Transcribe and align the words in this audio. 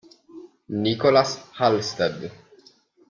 Nicholas 0.83 1.31
Halsted 1.61 2.21